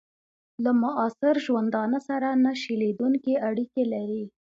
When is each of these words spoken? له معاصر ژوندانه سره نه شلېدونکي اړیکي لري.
له 0.63 0.71
معاصر 0.81 1.35
ژوندانه 1.45 1.99
سره 2.07 2.29
نه 2.43 2.51
شلېدونکي 2.61 3.33
اړیکي 3.49 3.83
لري. 3.93 4.23